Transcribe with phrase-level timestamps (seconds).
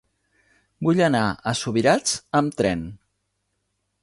[0.87, 2.85] Vull anar a Subirats amb tren.